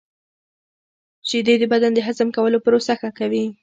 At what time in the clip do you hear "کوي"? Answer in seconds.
3.19-3.45